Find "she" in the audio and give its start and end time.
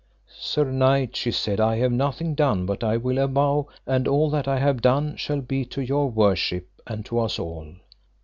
1.15-1.29